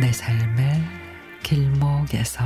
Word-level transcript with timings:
내 0.00 0.10
삶의 0.12 0.82
길목에서 1.42 2.42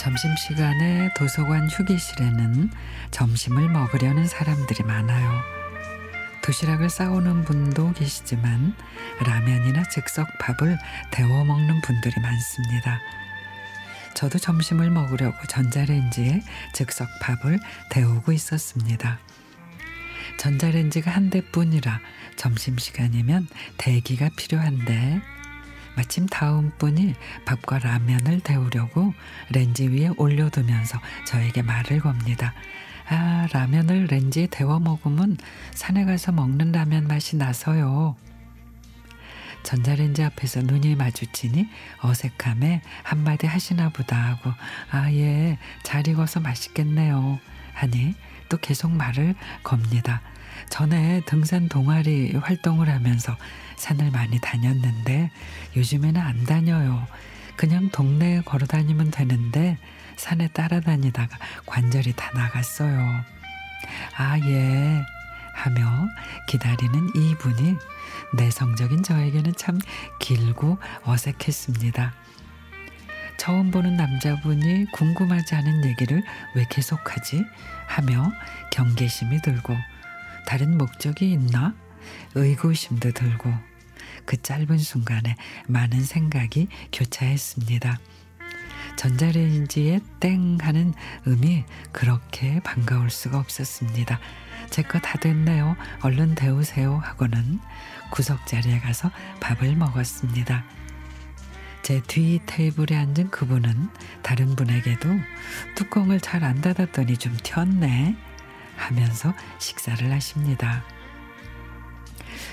점심시간에 0.00 1.10
도서관 1.14 1.68
휴게실에는 1.68 2.70
점심을 3.12 3.68
먹으려는 3.68 4.26
사람들이 4.26 4.82
많아요. 4.82 5.63
도시락을 6.44 6.90
싸오는 6.90 7.44
분도 7.44 7.90
계시지만 7.94 8.74
라면이나 9.24 9.82
즉석 9.88 10.28
밥을 10.38 10.76
데워 11.10 11.42
먹는 11.42 11.80
분들이 11.80 12.14
많습니다. 12.20 13.00
저도 14.14 14.38
점심을 14.38 14.90
먹으려고 14.90 15.38
전자레인지에 15.46 16.42
즉석 16.74 17.08
밥을 17.22 17.58
데우고 17.90 18.32
있었습니다. 18.32 19.18
전자레인지가 20.36 21.10
한 21.10 21.30
대뿐이라 21.30 22.00
점심시간이면 22.36 23.48
대기가 23.78 24.28
필요한데 24.36 25.22
마침 25.96 26.26
다음 26.26 26.72
분이 26.78 27.14
밥과 27.44 27.78
라면을 27.78 28.40
데우려고 28.40 29.14
렌지 29.50 29.88
위에 29.88 30.10
올려두면서 30.16 30.98
저에게 31.26 31.62
말을 31.62 32.00
겁니다. 32.00 32.52
아, 33.08 33.46
라면을 33.52 34.06
렌지에 34.10 34.48
데워 34.50 34.80
먹으면 34.80 35.36
산에 35.72 36.04
가서 36.04 36.32
먹는 36.32 36.72
라면 36.72 37.06
맛이 37.06 37.36
나서요. 37.36 38.16
전자레인지 39.62 40.22
앞에서 40.22 40.60
눈이 40.62 40.94
마주치니 40.94 41.68
어색함에 42.00 42.82
한마디 43.02 43.46
하시나 43.46 43.88
보다 43.88 44.16
하고 44.16 44.50
아, 44.90 45.10
예, 45.12 45.58
잘 45.82 46.06
익어서 46.06 46.40
맛있겠네요. 46.40 47.40
하니 47.74 48.14
또 48.48 48.56
계속 48.58 48.90
말을 48.90 49.34
겁니다. 49.62 50.22
전에 50.70 51.22
등산 51.26 51.68
동아리 51.68 52.32
활동을 52.36 52.88
하면서 52.88 53.36
산을 53.76 54.10
많이 54.10 54.40
다녔는데 54.40 55.30
요즘에는 55.76 56.20
안 56.20 56.44
다녀요. 56.44 57.06
그냥 57.56 57.90
동네에 57.90 58.42
걸어 58.42 58.66
다니면 58.66 59.10
되는데 59.10 59.78
산에 60.16 60.48
따라다니다가 60.48 61.38
관절이 61.66 62.14
다 62.14 62.30
나갔어요. 62.34 63.24
아, 64.16 64.38
예. 64.38 65.02
하며 65.54 66.08
기다리는 66.48 67.10
이분이 67.14 67.76
내성적인 68.34 69.02
저에게는 69.04 69.54
참 69.56 69.78
길고 70.18 70.78
어색했습니다. 71.04 72.12
처음 73.44 73.70
보는 73.70 73.98
남자분이 73.98 74.86
궁금하지 74.92 75.54
않은 75.54 75.84
얘기를 75.84 76.22
왜 76.54 76.64
계속하지? 76.70 77.44
하며 77.86 78.32
경계심이 78.72 79.42
들고 79.42 79.76
다른 80.46 80.78
목적이 80.78 81.32
있나? 81.32 81.74
의구심도 82.34 83.12
들고 83.12 83.52
그 84.24 84.40
짧은 84.40 84.78
순간에 84.78 85.36
많은 85.68 86.04
생각이 86.04 86.68
교차했습니다. 86.90 87.98
전자레인지에 88.96 90.00
땡 90.20 90.56
하는 90.62 90.94
음이 91.26 91.64
그렇게 91.92 92.60
반가울 92.60 93.10
수가 93.10 93.38
없었습니다. 93.38 94.20
제 94.70 94.80
거 94.84 94.98
다 95.00 95.18
됐네요. 95.18 95.76
얼른 96.00 96.34
데우세요. 96.34 96.96
하고는 97.04 97.60
구석 98.10 98.46
자리에 98.46 98.78
가서 98.80 99.10
밥을 99.40 99.76
먹었습니다. 99.76 100.64
제 101.84 102.00
뒤 102.00 102.40
테이블에 102.46 102.96
앉은 102.96 103.30
그분은 103.30 103.90
다른 104.22 104.56
분에게도 104.56 105.06
뚜껑을 105.76 106.18
잘 106.20 106.42
안 106.42 106.62
닫았더니 106.62 107.18
좀 107.18 107.36
튀었네 107.42 108.16
하면서 108.76 109.34
식사를 109.58 110.10
하십니다. 110.10 110.82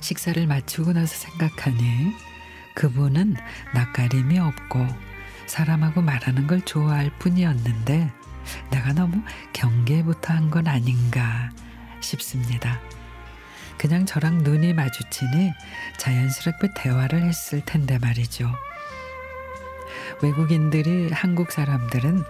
식사를 0.00 0.46
마치고 0.46 0.92
나서 0.92 1.16
생각하니 1.16 2.12
그분은 2.76 3.34
낯가림이 3.74 4.38
없고 4.38 4.86
사람하고 5.46 6.02
말하는 6.02 6.46
걸 6.46 6.60
좋아할 6.62 7.10
뿐이었는데 7.18 8.12
내가 8.70 8.92
너무 8.92 9.22
경계부터 9.52 10.34
한 10.34 10.50
건 10.50 10.68
아닌가 10.68 11.50
싶습니다. 12.00 12.80
그냥 13.76 14.06
저랑 14.06 14.38
눈이 14.44 14.72
마주치니 14.74 15.52
자연스럽게 15.98 16.68
대화를 16.76 17.22
했을 17.24 17.60
텐데 17.64 17.98
말이죠. 17.98 18.54
외국인들이 20.22 21.10
한국 21.12 21.52
사람들은 21.52 22.22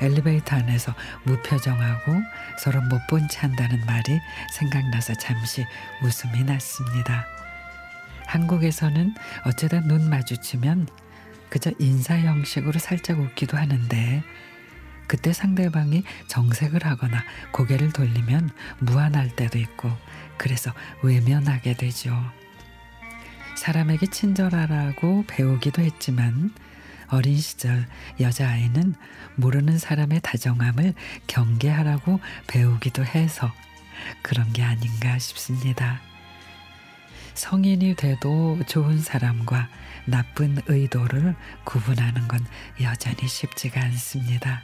엘리베이터 0.00 0.56
안에서 0.56 0.94
무표정하고 1.24 2.12
서로 2.58 2.80
못 2.82 3.00
본 3.08 3.28
채 3.28 3.40
한다는 3.40 3.84
말이 3.86 4.18
생각나서 4.52 5.14
잠시 5.14 5.64
웃음이 6.02 6.44
났습니다. 6.44 7.26
한국에서는 8.26 9.14
어쩌다 9.44 9.80
눈 9.80 10.08
마주치면 10.08 10.88
그저 11.50 11.70
인사 11.78 12.18
형식으로 12.18 12.78
살짝 12.78 13.20
웃기도 13.20 13.56
하는데 13.56 14.22
그때 15.06 15.32
상대방이 15.32 16.02
정색을 16.28 16.84
하거나 16.86 17.22
고개를 17.52 17.92
돌리면 17.92 18.50
무안할 18.80 19.36
때도 19.36 19.58
있고 19.58 19.92
그래서 20.38 20.72
외면하게 21.02 21.74
되죠. 21.74 22.16
사람에게 23.56 24.06
친절하라고 24.06 25.24
배우기도 25.28 25.82
했지만 25.82 26.52
어린 27.08 27.38
시절 27.38 27.86
여자아이는 28.20 28.94
모르는 29.36 29.78
사람의 29.78 30.20
다정함을 30.22 30.94
경계하라고 31.26 32.20
배우기도 32.46 33.04
해서 33.04 33.52
그런 34.22 34.52
게 34.52 34.62
아닌가 34.62 35.18
싶습니다. 35.18 36.00
성인이 37.34 37.96
돼도 37.96 38.60
좋은 38.66 39.00
사람과 39.00 39.68
나쁜 40.06 40.58
의도를 40.66 41.34
구분하는 41.64 42.28
건 42.28 42.44
여전히 42.80 43.26
쉽지가 43.26 43.80
않습니다. 43.82 44.62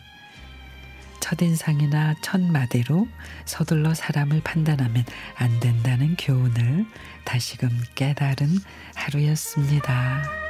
첫인상이나 1.20 2.14
첫마디로 2.22 3.06
서둘러 3.44 3.94
사람을 3.94 4.40
판단하면 4.42 5.04
안 5.36 5.60
된다는 5.60 6.16
교훈을 6.16 6.86
다시금 7.24 7.68
깨달은 7.94 8.48
하루였습니다. 8.94 10.49